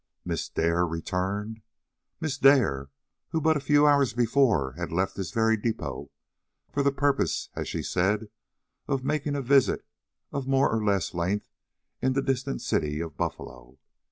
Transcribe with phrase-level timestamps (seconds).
[0.25, 1.61] Miss Dare returned?
[2.19, 2.89] Miss Dare,
[3.29, 6.09] who but a few hours before had left this very depot
[6.71, 8.29] for the purpose, as she said,
[8.87, 9.85] of making a visit
[10.31, 11.51] of more or less length
[12.01, 13.77] in the distant city of Buffalo?